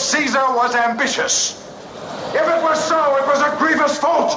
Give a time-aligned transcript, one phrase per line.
[0.00, 1.56] Caesar was ambitious.
[2.34, 4.32] If it was so, it was a grievous fault.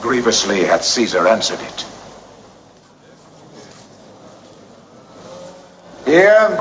[0.00, 1.86] Grievously hath Caesar answered it.
[6.04, 6.60] Here,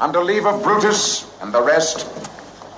[0.00, 2.06] under leave of Brutus and the rest,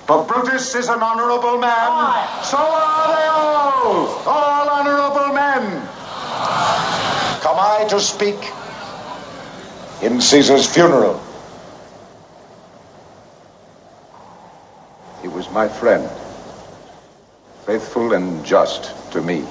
[0.05, 2.43] for Brutus is an honorable man.
[2.43, 5.87] So are they all, all honorable men.
[7.41, 8.37] Come I to speak
[10.01, 11.21] in Caesar's funeral.
[15.47, 16.09] Was my friend,
[17.65, 19.45] faithful and just to me.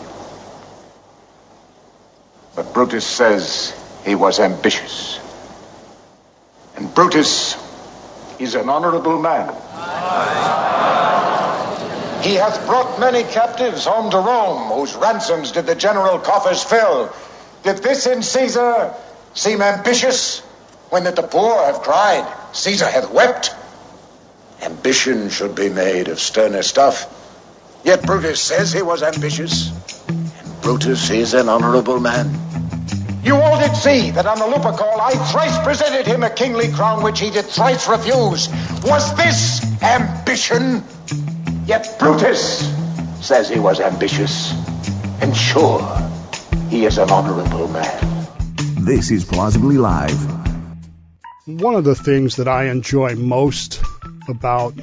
[2.55, 3.75] But Brutus says
[4.05, 5.19] he was ambitious.
[6.77, 7.57] And Brutus
[8.39, 9.49] is an honorable man.
[12.23, 17.11] He hath brought many captives home to Rome, whose ransoms did the general coffers fill.
[17.63, 18.93] Did this in Caesar
[19.33, 20.41] seem ambitious,
[20.91, 23.55] when that the poor have cried, Caesar hath wept?
[24.67, 27.07] Ambition should be made of sterner stuff.
[27.85, 29.71] Yet Brutus says he was ambitious,
[30.09, 32.37] and Brutus is an honorable man.
[33.23, 37.05] You all did see that on the Lupercal I thrice presented him a kingly crown
[37.05, 38.49] which he did thrice refuse.
[38.83, 40.83] Was this ambition?
[41.65, 42.69] Yet Brutus
[43.25, 44.53] says he was ambitious,
[45.21, 45.81] and sure,
[46.71, 48.27] he is an honorable man.
[48.81, 50.19] This is Plausibly Live.
[51.47, 53.81] One of the things that I enjoy most
[54.29, 54.75] about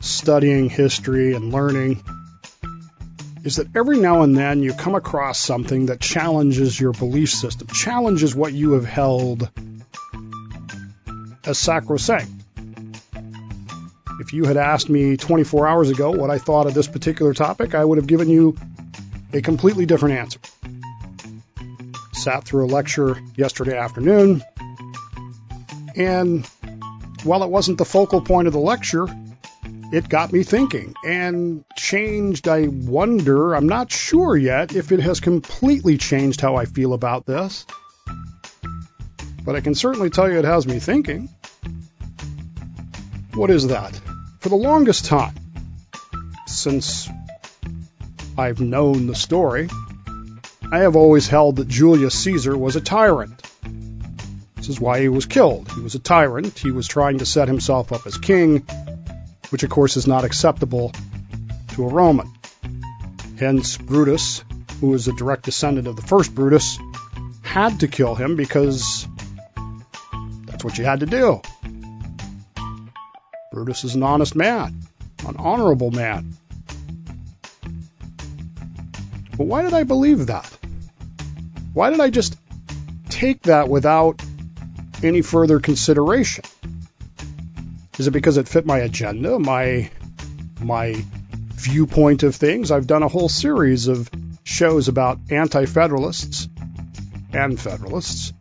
[0.00, 2.02] studying history and learning
[3.44, 7.68] is that every now and then you come across something that challenges your belief system,
[7.68, 9.48] challenges what you have held
[11.44, 12.30] as sacrosanct.
[14.18, 17.74] If you had asked me 24 hours ago what I thought of this particular topic,
[17.76, 18.56] I would have given you
[19.32, 20.40] a completely different answer.
[22.12, 24.42] Sat through a lecture yesterday afternoon,
[25.94, 26.48] and
[27.26, 29.06] while it wasn't the focal point of the lecture,
[29.92, 32.48] it got me thinking and changed.
[32.48, 37.26] I wonder, I'm not sure yet if it has completely changed how I feel about
[37.26, 37.66] this,
[39.44, 41.28] but I can certainly tell you it has me thinking.
[43.34, 44.00] What is that?
[44.40, 45.34] For the longest time,
[46.46, 47.08] since
[48.38, 49.68] I've known the story,
[50.72, 53.42] I have always held that Julius Caesar was a tyrant.
[54.66, 55.70] This is why he was killed.
[55.70, 56.58] He was a tyrant.
[56.58, 58.66] He was trying to set himself up as king
[59.50, 60.92] which of course is not acceptable
[61.68, 62.32] to a Roman.
[63.38, 64.42] Hence, Brutus,
[64.80, 66.80] who is a direct descendant of the first Brutus,
[67.42, 69.06] had to kill him because
[70.46, 71.40] that's what you had to do.
[73.52, 74.82] Brutus is an honest man,
[75.28, 76.36] an honorable man.
[79.36, 80.50] But why did I believe that?
[81.72, 82.36] Why did I just
[83.08, 84.25] take that without
[85.02, 86.44] any further consideration?
[87.98, 89.90] Is it because it fit my agenda, my
[90.60, 91.02] my
[91.54, 92.70] viewpoint of things?
[92.70, 94.10] I've done a whole series of
[94.44, 96.48] shows about anti-federalists
[97.32, 98.32] and federalists,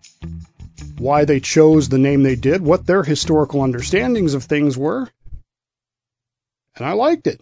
[0.98, 5.10] why they chose the name they did, what their historical understandings of things were,
[6.76, 7.42] and I liked it.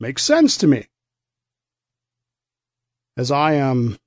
[0.00, 0.86] Makes sense to me.
[3.16, 3.98] As I am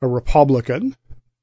[0.00, 0.96] a Republican,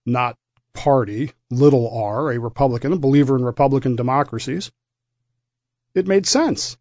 [0.06, 0.38] not
[0.74, 4.72] Party, little r, a Republican, a believer in Republican democracies,
[5.94, 6.78] it made sense.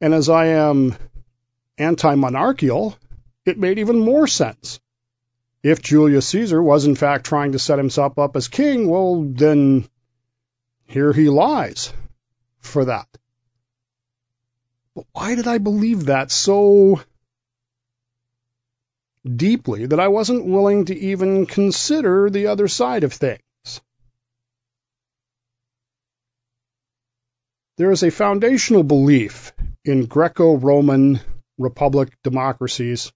[0.00, 0.96] And as I am
[1.78, 2.96] anti monarchical,
[3.46, 4.80] it made even more sense.
[5.62, 9.88] If Julius Caesar was in fact trying to set himself up as king, well, then
[10.86, 11.92] here he lies
[12.58, 13.06] for that.
[14.94, 17.00] But why did I believe that so
[19.24, 23.40] deeply that I wasn't willing to even consider the other side of things.
[27.76, 29.52] There is a foundational belief
[29.84, 31.20] in Greco Roman
[31.58, 33.12] republic democracies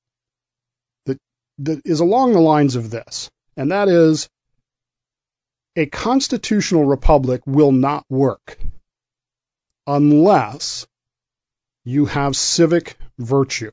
[1.06, 1.19] that,
[1.59, 4.28] that is along the lines of this, and that is
[5.76, 8.58] a constitutional republic will not work
[9.87, 10.87] unless
[11.84, 13.70] you have civic virtue.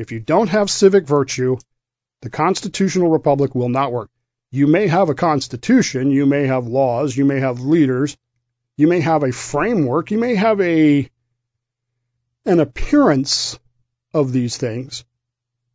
[0.00, 1.58] If you don't have civic virtue,
[2.22, 4.08] the constitutional republic will not work.
[4.50, 8.16] You may have a constitution, you may have laws, you may have leaders,
[8.78, 11.06] you may have a framework, you may have a
[12.46, 13.58] an appearance
[14.14, 15.04] of these things,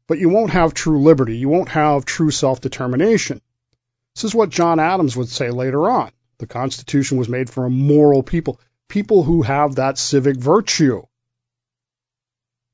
[0.07, 1.37] but you won't have true liberty.
[1.37, 3.41] You won't have true self-determination.
[4.15, 6.11] This is what John Adams would say later on.
[6.39, 11.03] The Constitution was made for a moral people, people who have that civic virtue.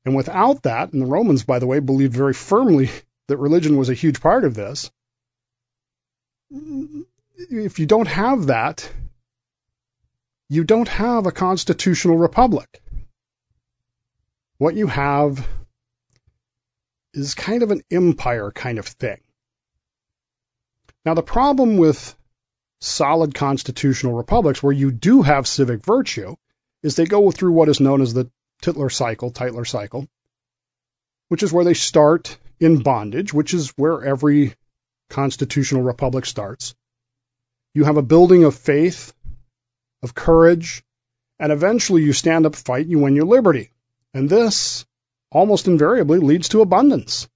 [0.04, 2.90] And without that, and the Romans, by the way, believed very firmly
[3.28, 4.90] that religion was a huge part of this,
[6.50, 8.90] if you don't have that,
[10.48, 12.82] you don't have a constitutional republic.
[14.58, 15.46] What you have
[17.14, 19.20] is kind of an empire kind of thing.
[21.04, 22.14] Now, the problem with
[22.80, 26.36] solid constitutional republics where you do have civic virtue
[26.82, 28.30] is they go through what is known as the
[28.62, 30.08] Tytler cycle, Tytler cycle,
[31.28, 34.54] which is where they start in bondage, which is where every
[35.10, 36.74] constitutional republic starts.
[37.74, 39.12] You have a building of faith,
[40.02, 40.84] of courage,
[41.38, 43.72] and eventually you stand up, fight, you win your liberty.
[44.14, 44.86] And this
[45.30, 47.28] almost invariably leads to abundance.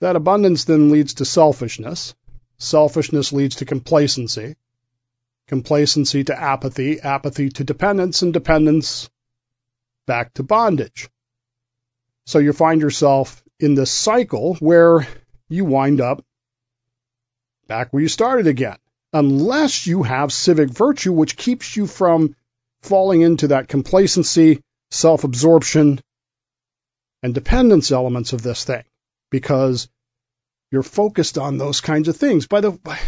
[0.00, 2.14] That abundance then leads to selfishness.
[2.58, 4.56] Selfishness leads to complacency.
[5.48, 7.00] Complacency to apathy.
[7.00, 8.22] Apathy to dependence.
[8.22, 9.08] And dependence
[10.06, 11.08] back to bondage.
[12.26, 15.06] So you find yourself in this cycle where
[15.48, 16.24] you wind up
[17.66, 18.76] back where you started again.
[19.12, 22.34] Unless you have civic virtue, which keeps you from
[22.82, 24.60] falling into that complacency,
[24.90, 26.00] self absorption,
[27.22, 28.82] and dependence elements of this thing.
[29.30, 29.88] Because
[30.70, 32.46] you're focused on those kinds of things.
[32.46, 32.98] By the by,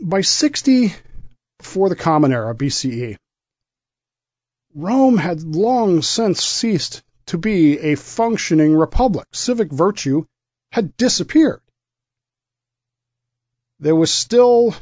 [0.00, 0.94] by 60
[1.58, 3.16] before the Common Era, BCE,
[4.76, 9.26] Rome had long since ceased to be a functioning republic.
[9.32, 10.26] Civic virtue
[10.70, 11.62] had disappeared.
[13.80, 14.74] There was still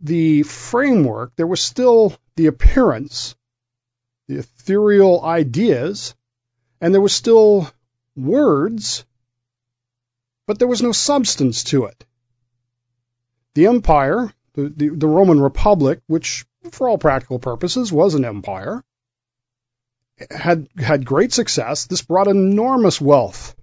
[0.00, 3.36] the framework, there was still the appearance,
[4.26, 6.16] the ethereal ideas,
[6.80, 7.70] and there was still
[8.16, 9.04] words,
[10.46, 12.04] but there was no substance to it.
[13.54, 18.82] The empire, the, the, the Roman Republic, which for all practical purposes was an empire,
[20.30, 21.86] had had great success.
[21.86, 23.54] This brought enormous wealth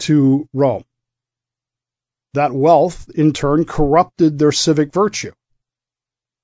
[0.00, 0.84] to Rome.
[2.34, 5.32] That wealth, in turn, corrupted their civic virtue.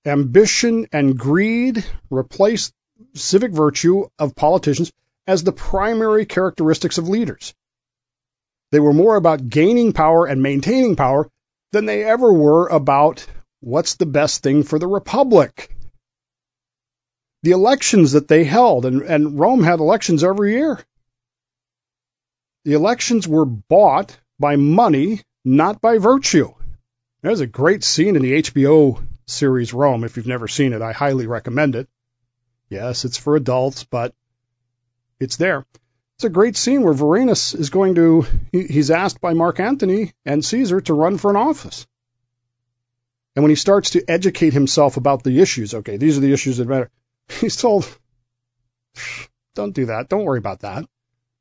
[0.07, 2.73] Ambition and greed replaced
[3.15, 4.93] civic virtue of politicians
[5.27, 7.55] as the primary characteristics of leaders.
[8.73, 11.29] They were more about gaining power and maintaining power
[11.73, 13.27] than they ever were about
[13.61, 15.74] what's the best thing for the republic
[17.45, 20.83] the elections that they held, and, and Rome had elections every year.
[22.65, 26.55] The elections were bought by money, not by virtue.
[27.21, 30.05] There's a great scene in the HBO series Rome.
[30.05, 31.87] If you've never seen it, I highly recommend it.
[32.71, 34.15] Yes, it's for adults, but
[35.21, 35.67] it's there.
[36.17, 40.43] It's a great scene where Vorenus is going to, he's asked by Mark Antony and
[40.43, 41.87] Caesar to run for an office.
[43.37, 46.57] And when he starts to educate himself about the issues, okay, these are the issues
[46.57, 46.91] that matter,
[47.41, 47.87] He's told,
[49.55, 50.09] don't do that.
[50.09, 50.85] Don't worry about that.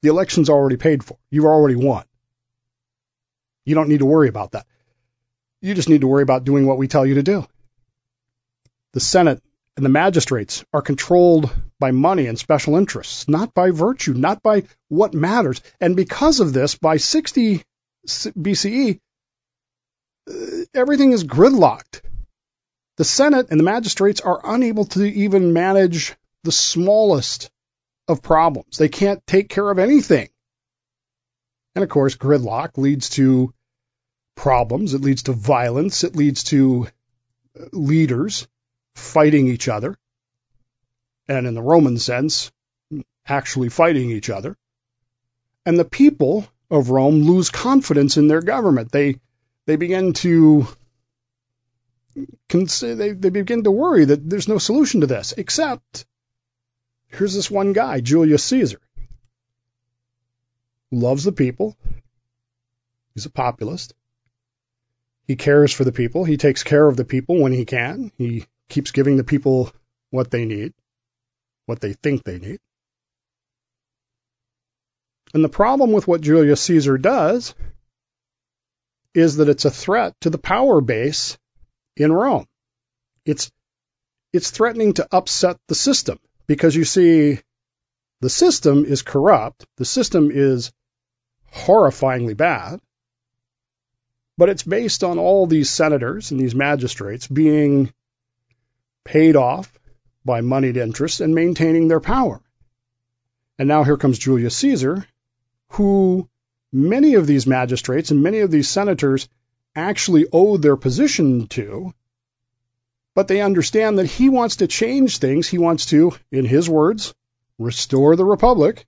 [0.01, 1.18] The election's already paid for.
[1.31, 2.03] You've already won.
[3.65, 4.65] You don't need to worry about that.
[5.62, 7.47] You just need to worry about doing what we tell you to do.
[8.94, 9.41] The Senate
[9.75, 11.50] and the magistrates are controlled
[11.80, 15.62] by money and special interests, not by virtue, not by what matters.
[15.80, 17.63] And because of this, by 60
[18.07, 19.00] BCE,
[20.30, 20.33] uh,
[20.74, 22.01] everything is gridlocked.
[22.98, 27.50] The Senate and the magistrates are unable to even manage the smallest
[28.07, 28.78] of problems.
[28.78, 30.30] They can't take care of anything.
[31.76, 33.54] And of course, gridlock leads to
[34.35, 34.94] problems.
[34.94, 36.04] It leads to violence.
[36.04, 36.88] It leads to
[37.59, 38.47] uh, leaders
[38.95, 39.97] fighting each other.
[41.28, 42.52] And in the Roman sense,
[43.28, 44.56] actually fighting each other.
[45.66, 48.92] And the people of Rome lose confidence in their government.
[48.92, 49.19] They,
[49.66, 50.68] they begin to
[52.50, 56.06] they, they begin to worry that there's no solution to this, except
[57.08, 58.80] here's this one guy, Julius Caesar,
[60.92, 61.78] loves the people.
[63.14, 63.94] He's a populist.
[65.28, 66.26] He cares for the people.
[66.26, 68.12] He takes care of the people when he can.
[68.18, 69.72] He keeps giving the people
[70.10, 70.74] what they need,
[71.66, 72.60] what they think they need.
[75.34, 77.56] And the problem with what Julius Caesar does
[79.16, 81.38] is that it's a threat to the power base
[81.95, 82.47] in Rome.
[83.26, 83.52] It's
[84.31, 87.40] it's threatening to upset the system because you see
[88.21, 90.71] the system is corrupt, the system is
[91.54, 92.80] horrifyingly bad,
[94.38, 97.94] but it's based on all these senators and these magistrates being
[99.04, 99.71] paid off
[100.26, 102.42] by moneyed interests and maintaining their power.
[103.59, 105.06] And now here comes Julius Caesar,
[105.69, 106.28] who
[106.71, 109.28] many of these magistrates and many of these senators
[109.75, 111.94] actually owe their position to,
[113.15, 115.47] but they understand that he wants to change things.
[115.47, 117.13] He wants to, in his words,
[117.59, 118.85] restore the republic,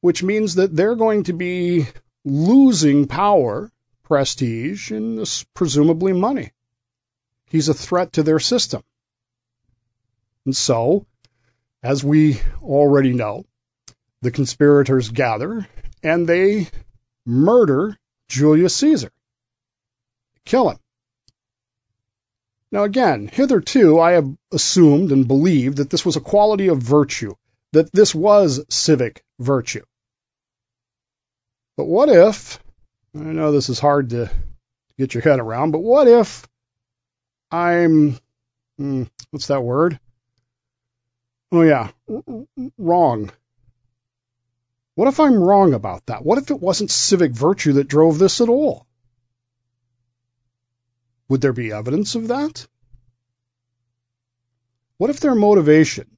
[0.00, 1.86] which means that they're going to be
[2.24, 3.70] losing power,
[4.02, 6.52] prestige, and presumably money.
[7.46, 8.82] He's a threat to their system.
[10.44, 11.06] And so,
[11.82, 13.44] as we already know,
[14.20, 15.66] the conspirators gather
[16.02, 16.68] and they
[17.24, 17.98] murder
[18.28, 19.10] Julius Caesar.
[20.44, 20.78] Kill him.
[22.70, 27.34] Now again, hitherto I have assumed and believed that this was a quality of virtue,
[27.72, 29.84] that this was civic virtue.
[31.76, 32.58] But what if,
[33.14, 34.30] I know this is hard to
[34.98, 36.46] get your head around, but what if
[37.50, 38.18] I'm,
[38.76, 39.98] hmm, what's that word?
[41.52, 41.90] Oh yeah,
[42.76, 43.30] wrong.
[44.96, 46.24] What if I'm wrong about that?
[46.24, 48.86] What if it wasn't civic virtue that drove this at all?
[51.34, 52.64] Would there be evidence of that?
[54.98, 56.16] What if their motivation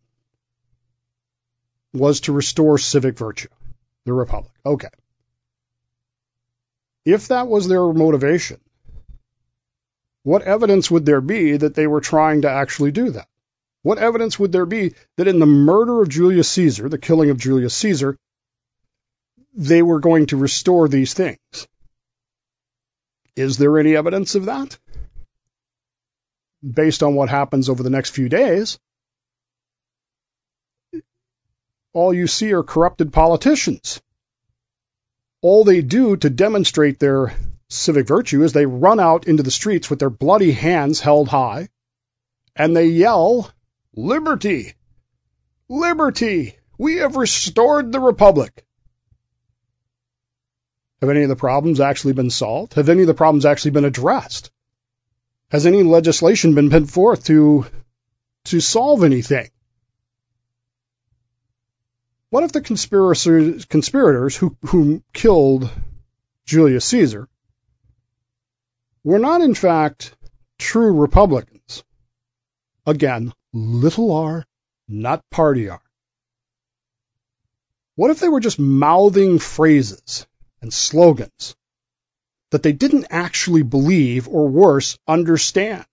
[1.94, 3.48] was to restore civic virtue,
[4.04, 4.52] the Republic?
[4.66, 4.90] Okay.
[7.06, 8.60] If that was their motivation,
[10.22, 13.28] what evidence would there be that they were trying to actually do that?
[13.80, 17.38] What evidence would there be that in the murder of Julius Caesar, the killing of
[17.38, 18.18] Julius Caesar,
[19.54, 21.66] they were going to restore these things?
[23.34, 24.78] Is there any evidence of that?
[26.62, 28.78] Based on what happens over the next few days,
[31.92, 34.00] all you see are corrupted politicians.
[35.42, 37.34] All they do to demonstrate their
[37.68, 41.68] civic virtue is they run out into the streets with their bloody hands held high
[42.56, 43.50] and they yell,
[43.94, 44.74] Liberty!
[45.68, 46.56] Liberty!
[46.78, 48.64] We have restored the Republic!
[51.00, 52.74] Have any of the problems actually been solved?
[52.74, 54.50] Have any of the problems actually been addressed?
[55.50, 57.66] Has any legislation been put forth to,
[58.46, 59.48] to solve anything?
[62.30, 65.70] What if the conspirators who, who killed
[66.44, 67.28] Julius Caesar
[69.04, 70.16] were not, in fact,
[70.58, 71.84] true Republicans?
[72.84, 74.44] Again, little r,
[74.88, 75.80] not party r.
[77.94, 80.26] What if they were just mouthing phrases
[80.60, 81.56] and slogans
[82.50, 85.86] that they didn't actually believe or worse, understand?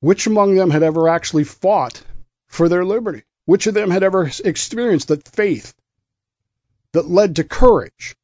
[0.00, 2.02] Which among them had ever actually fought
[2.46, 3.24] for their liberty?
[3.44, 5.74] Which of them had ever experienced that faith
[6.92, 8.16] that led to courage,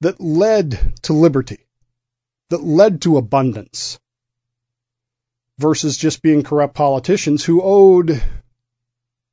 [0.00, 1.66] that led to liberty,
[2.50, 3.98] that led to abundance,
[5.58, 8.22] versus just being corrupt politicians who owed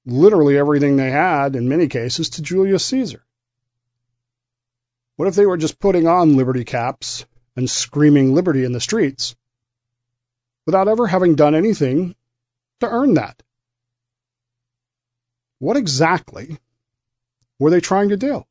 [0.05, 3.23] literally everything they had, in many cases, to Julius Caesar?
[5.15, 9.35] What if they were just putting on liberty caps and screaming liberty in the streets
[10.65, 12.15] without ever having done anything
[12.79, 13.41] to earn that?
[15.59, 16.57] What exactly
[17.59, 18.43] were they trying to do?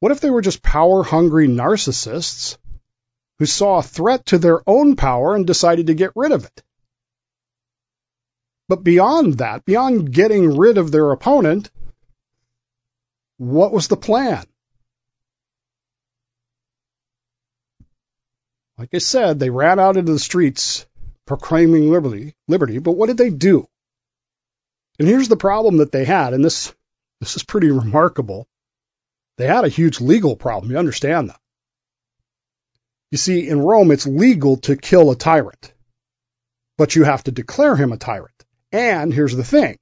[0.00, 2.56] What if they were just power hungry narcissists
[3.38, 6.62] who saw a threat to their own power and decided to get rid of it?
[8.68, 11.70] But beyond that, beyond getting rid of their opponent,
[13.36, 14.44] what was the plan?
[18.78, 20.86] Like I said, they ran out into the streets
[21.26, 23.66] proclaiming liberty, liberty, but what did they do?
[24.98, 26.74] And here's the problem that they had, and this
[27.20, 28.46] this is pretty remarkable.
[29.38, 30.70] They had a huge legal problem.
[30.70, 31.40] You understand that?
[33.10, 35.72] You see, in Rome, it's legal to kill a tyrant,
[36.76, 38.44] but you have to declare him a tyrant.
[38.72, 39.78] And here's the thing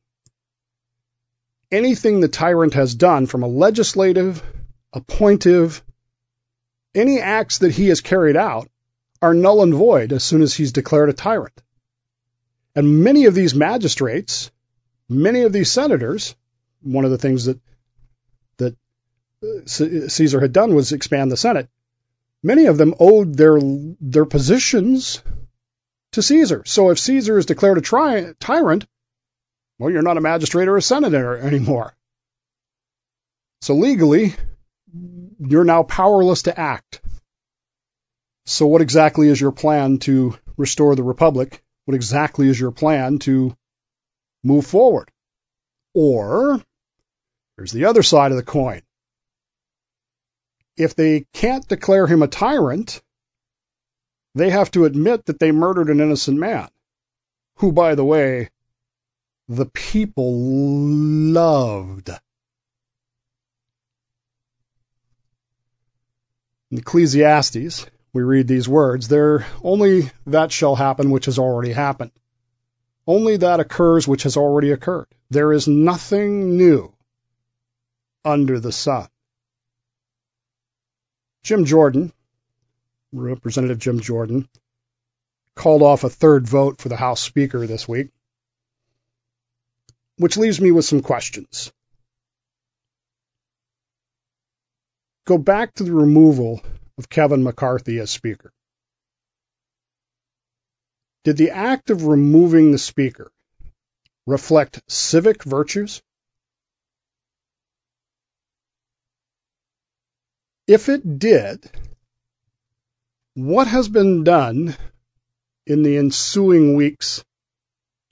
[1.73, 4.41] anything the tyrant has done from a legislative,
[4.95, 5.83] appointive,
[6.95, 8.69] any acts that he has carried out
[9.25, 11.63] are null and void as soon as he's declared a tyrant.
[12.77, 14.51] And many of these magistrates
[15.09, 16.35] many of these senators,
[16.83, 17.61] one of the things that
[18.59, 18.77] that
[19.43, 19.67] uh,
[20.09, 21.69] Caesar had done was expand the Senate.
[22.43, 23.59] Many of them owed their
[24.01, 25.23] their positions
[26.13, 26.63] to Caesar.
[26.67, 28.87] So if Caesar is declared a tyrant,
[29.79, 31.95] well, you're not a magistrate or a senator anymore.
[33.63, 34.35] So legally,
[35.39, 37.01] you're now powerless to act.
[38.47, 41.63] So what exactly is your plan to restore the republic?
[41.87, 43.57] What exactly is your plan to
[44.45, 45.11] move forward.
[45.95, 46.61] Or,
[47.57, 48.83] here's the other side of the coin.
[50.77, 53.03] If they can't declare him a tyrant,
[54.35, 56.69] they have to admit that they murdered an innocent man,
[57.57, 58.51] who, by the way,
[59.49, 62.11] the people loved.
[66.71, 72.13] In Ecclesiastes, we read these words, there only that shall happen which has already happened.
[73.07, 75.09] Only that occurs which has already occurred.
[75.31, 76.95] There is nothing new
[78.25, 79.09] under the sun.
[81.43, 82.13] Jim Jordan,
[83.13, 84.49] Representative Jim Jordan,
[85.57, 88.11] called off a third vote for the House Speaker this week,
[90.17, 91.73] which leaves me with some questions.
[95.27, 96.63] Go back to the removal
[96.99, 98.53] of Kevin McCarthy as Speaker.
[101.25, 103.33] Did the act of removing the Speaker
[104.27, 106.03] reflect civic virtues?
[110.67, 111.71] If it did,
[113.35, 114.77] what has been done
[115.67, 117.25] in the ensuing weeks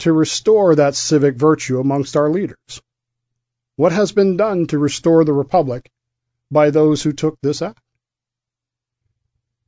[0.00, 2.82] to restore that civic virtue amongst our leaders?
[3.76, 5.90] What has been done to restore the Republic
[6.50, 7.80] by those who took this act?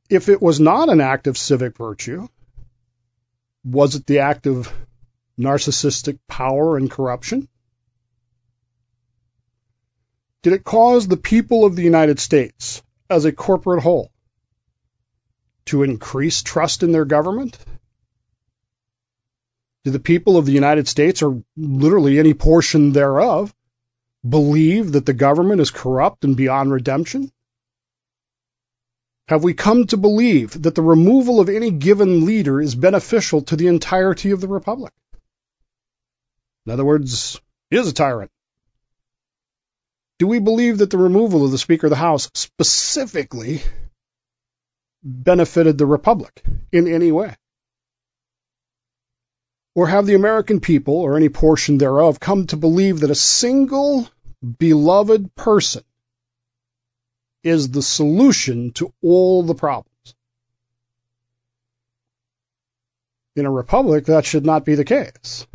[0.09, 2.27] If it was not an act of civic virtue,
[3.63, 4.71] was it the act of
[5.39, 7.47] narcissistic power and corruption?
[10.43, 14.11] Did it cause the people of the United States, as a corporate whole,
[15.65, 17.57] to increase trust in their government?
[19.83, 23.55] Do the people of the United States, or literally any portion thereof,
[24.27, 27.31] believe that the government is corrupt and beyond redemption?
[29.27, 33.55] Have we come to believe that the removal of any given leader is beneficial to
[33.55, 34.93] the entirety of the republic?
[36.65, 37.39] In other words,
[37.69, 38.31] he is a tyrant.
[40.19, 43.61] Do we believe that the removal of the Speaker of the House specifically
[45.03, 47.35] benefited the Republic in any way?
[49.73, 54.07] Or have the American people, or any portion thereof, come to believe that a single
[54.57, 55.83] beloved person
[57.45, 60.15] is the solution to all the problems?
[63.35, 65.45] In a republic, that should not be the case.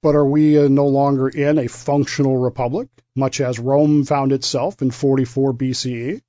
[0.00, 4.80] But are we uh, no longer in a functional republic, much as Rome found itself
[4.80, 6.22] in 44 BCE?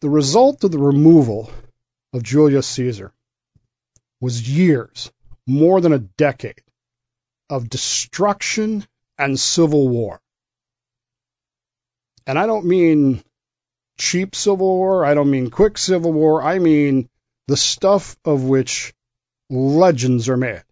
[0.00, 1.50] The result of the removal
[2.12, 3.12] of Julius Caesar
[4.20, 5.10] was years,
[5.46, 6.62] more than a decade,
[7.50, 8.86] of destruction
[9.18, 10.20] and civil war.
[12.26, 13.22] And I don't mean
[13.98, 17.08] cheap civil war, I don't mean quick civil war, I mean
[17.46, 18.94] the stuff of which
[19.50, 20.62] legends are made.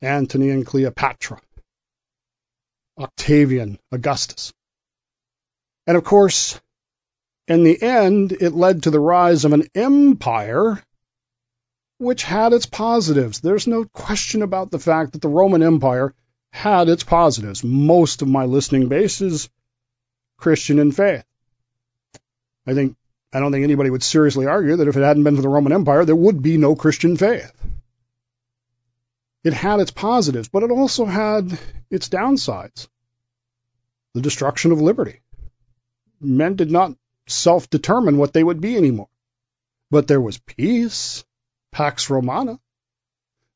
[0.00, 1.40] Antony and Cleopatra,
[2.98, 4.52] Octavian, Augustus.
[5.86, 6.60] And of course,
[7.48, 10.82] in the end, it led to the rise of an empire
[11.98, 13.40] which had its positives.
[13.40, 16.14] There's no question about the fact that the Roman Empire
[16.56, 17.62] had its positives.
[17.62, 19.50] Most of my listening base is
[20.38, 21.24] Christian in faith.
[22.66, 22.96] I think
[23.32, 25.72] I don't think anybody would seriously argue that if it hadn't been for the Roman
[25.72, 27.52] Empire, there would be no Christian faith.
[29.44, 31.58] It had its positives, but it also had
[31.90, 32.88] its downsides.
[34.14, 35.20] The destruction of liberty.
[36.20, 39.10] Men did not self determine what they would be anymore.
[39.90, 41.22] But there was peace,
[41.70, 42.58] Pax Romana.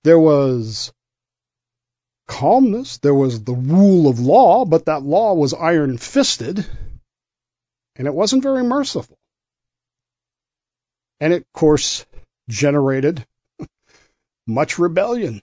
[0.02, 0.92] There was
[2.30, 2.98] calmness.
[2.98, 6.64] There was the rule of law, but that law was iron fisted,
[7.96, 9.18] and it wasn't very merciful.
[11.18, 12.06] And it, of course,
[12.48, 13.26] generated
[14.46, 15.42] much rebellion.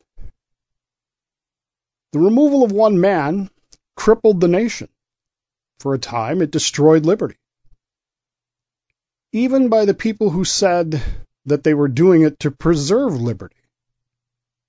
[2.13, 3.49] The removal of one man
[3.95, 4.87] crippled the nation.
[5.79, 7.37] For a time, it destroyed liberty.
[9.33, 11.03] Even by the people who said
[11.45, 13.56] that they were doing it to preserve liberty.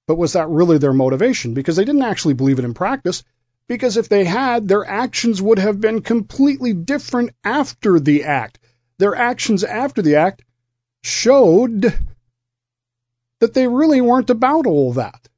[0.09, 1.53] But was that really their motivation?
[1.53, 3.23] Because they didn't actually believe it in practice.
[3.69, 8.59] Because if they had, their actions would have been completely different after the act.
[8.97, 10.43] Their actions after the act
[11.03, 11.93] showed
[13.41, 15.29] that they really weren't about all that.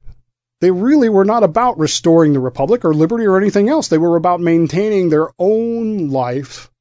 [0.61, 3.89] They really were not about restoring the republic or liberty or anything else.
[3.89, 6.71] They were about maintaining their own life,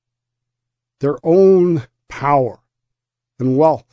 [1.01, 2.61] their own power
[3.41, 3.85] and wealth.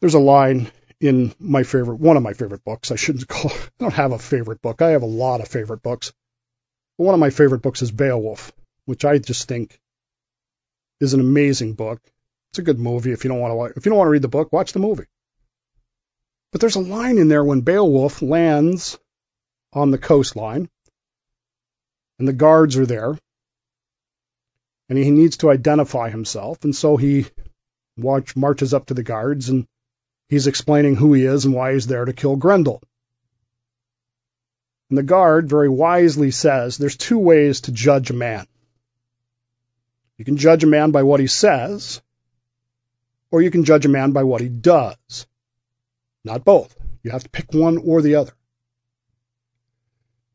[0.00, 2.90] There's a line in my favorite, one of my favorite books.
[2.90, 4.82] I shouldn't call, I don't have a favorite book.
[4.82, 6.12] I have a lot of favorite books.
[6.96, 8.52] But one of my favorite books is Beowulf,
[8.86, 9.80] which I just think
[11.00, 12.00] is an amazing book.
[12.50, 14.22] It's a good movie if you don't want to if you don't want to read
[14.22, 15.06] the book, watch the movie.
[16.50, 18.98] But there's a line in there when Beowulf lands
[19.72, 20.68] on the coastline
[22.18, 23.18] and the guards are there
[24.88, 27.26] and he needs to identify himself and so he
[27.96, 29.66] marches up to the guards and
[30.28, 32.82] he's explaining who he is and why he's there to kill Grendel.
[34.88, 38.46] And the guard very wisely says there's two ways to judge a man.
[40.16, 42.00] You can judge a man by what he says,
[43.30, 45.26] or you can judge a man by what he does.
[46.24, 46.74] Not both.
[47.02, 48.32] You have to pick one or the other.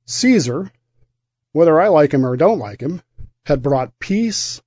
[0.06, 0.72] Caesar
[1.54, 3.02] whether I like him or don't like him,
[3.46, 4.62] had brought peace,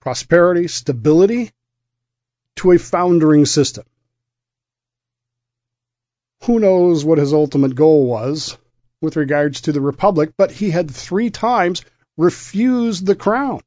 [0.00, 1.52] prosperity, stability
[2.56, 3.84] to a foundering system.
[6.46, 8.56] Who knows what his ultimate goal was
[9.02, 11.82] with regards to the Republic, but he had three times
[12.16, 13.60] refused the crown.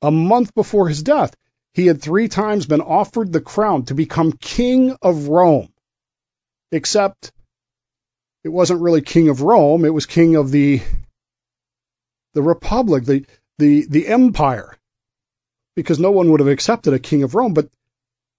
[0.00, 1.34] A month before his death,
[1.74, 5.72] he had three times been offered the crown to become king of Rome.
[6.70, 7.32] Except
[8.44, 10.82] it wasn't really king of Rome, it was king of the
[12.34, 13.26] the republic, the
[13.58, 14.76] the the empire.
[15.74, 17.68] Because no one would have accepted a king of Rome, but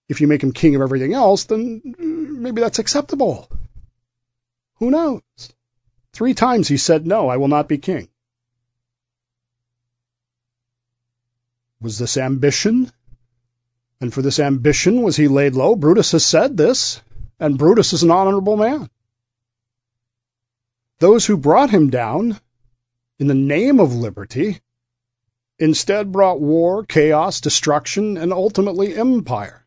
[0.07, 1.81] if you make him king of everything else, then
[2.43, 3.49] maybe that's acceptable.
[4.75, 5.21] Who knows?
[6.11, 8.09] Three times he said, No, I will not be king.
[11.81, 12.91] Was this ambition?
[13.99, 15.75] And for this ambition was he laid low?
[15.75, 17.01] Brutus has said this,
[17.39, 18.89] and Brutus is an honorable man.
[20.99, 22.39] Those who brought him down
[23.19, 24.59] in the name of liberty
[25.59, 29.62] instead brought war, chaos, destruction, and ultimately empire.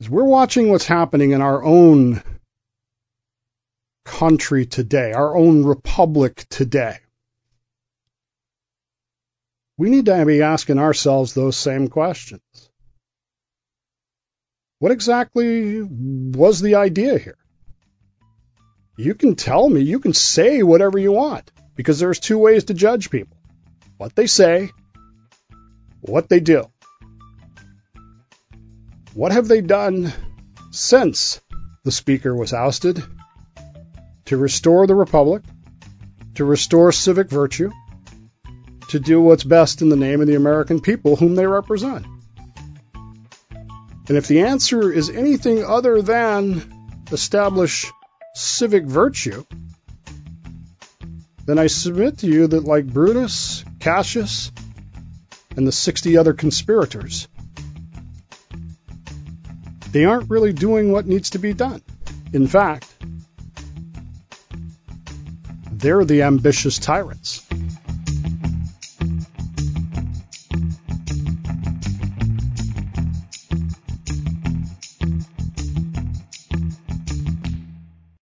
[0.00, 2.22] As we're watching what's happening in our own
[4.04, 6.98] country today, our own republic today,
[9.78, 12.42] we need to be asking ourselves those same questions.
[14.78, 17.38] What exactly was the idea here?
[18.98, 22.74] You can tell me, you can say whatever you want, because there's two ways to
[22.74, 23.38] judge people
[23.96, 24.72] what they say,
[26.02, 26.70] what they do.
[29.16, 30.12] What have they done
[30.72, 31.40] since
[31.84, 33.02] the Speaker was ousted
[34.26, 35.42] to restore the Republic,
[36.34, 37.70] to restore civic virtue,
[38.90, 42.04] to do what's best in the name of the American people whom they represent?
[44.06, 46.70] And if the answer is anything other than
[47.10, 47.90] establish
[48.34, 49.46] civic virtue,
[51.46, 54.52] then I submit to you that, like Brutus, Cassius,
[55.56, 57.28] and the 60 other conspirators,
[59.96, 61.80] they aren't really doing what needs to be done.
[62.34, 62.86] In fact,
[65.72, 67.45] they're the ambitious tyrants.